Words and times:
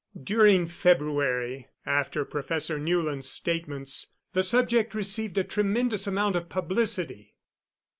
During 0.19 0.65
February 0.65 1.67
after 1.85 2.25
Professor 2.25 2.79
Newland's 2.79 3.29
statements 3.29 4.07
the 4.33 4.41
subject 4.41 4.95
received 4.95 5.37
a 5.37 5.43
tremendous 5.43 6.07
amount 6.07 6.35
of 6.35 6.49
publicity. 6.49 7.35